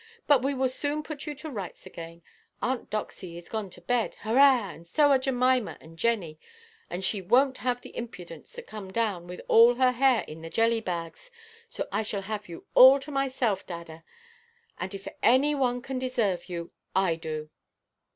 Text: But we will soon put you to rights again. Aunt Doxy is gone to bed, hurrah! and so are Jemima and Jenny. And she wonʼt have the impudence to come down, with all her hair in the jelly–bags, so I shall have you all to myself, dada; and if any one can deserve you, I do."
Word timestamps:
But 0.25 0.41
we 0.41 0.55
will 0.55 0.67
soon 0.67 1.03
put 1.03 1.27
you 1.27 1.35
to 1.35 1.49
rights 1.51 1.85
again. 1.85 2.23
Aunt 2.59 2.89
Doxy 2.89 3.37
is 3.37 3.47
gone 3.47 3.69
to 3.69 3.81
bed, 3.81 4.15
hurrah! 4.21 4.71
and 4.71 4.87
so 4.87 5.11
are 5.11 5.19
Jemima 5.19 5.77
and 5.79 5.95
Jenny. 5.95 6.39
And 6.89 7.03
she 7.03 7.21
wonʼt 7.21 7.57
have 7.57 7.81
the 7.81 7.95
impudence 7.95 8.51
to 8.53 8.63
come 8.63 8.89
down, 8.91 9.27
with 9.27 9.41
all 9.47 9.75
her 9.75 9.91
hair 9.91 10.25
in 10.27 10.41
the 10.41 10.49
jelly–bags, 10.49 11.29
so 11.69 11.87
I 11.91 12.01
shall 12.01 12.23
have 12.23 12.49
you 12.49 12.65
all 12.73 12.99
to 12.99 13.11
myself, 13.11 13.67
dada; 13.67 13.99
and 14.79 14.91
if 14.95 15.07
any 15.21 15.53
one 15.53 15.83
can 15.83 15.99
deserve 15.99 16.49
you, 16.49 16.71
I 16.95 17.13
do." 17.13 17.51